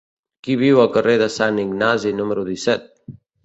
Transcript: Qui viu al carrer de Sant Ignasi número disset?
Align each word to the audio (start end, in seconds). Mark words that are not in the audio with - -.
Qui 0.47 0.55
viu 0.61 0.81
al 0.83 0.89
carrer 0.95 1.15
de 1.23 1.29
Sant 1.35 1.61
Ignasi 1.67 2.17
número 2.23 2.51
disset? 2.51 2.93